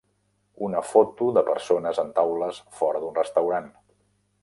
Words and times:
Una 0.67 0.81
foto 0.93 1.27
de 1.35 1.45
persones 1.51 2.01
en 2.07 2.11
taules 2.19 2.65
fora 2.81 3.07
d'un 3.07 3.17
restaurant. 3.23 3.73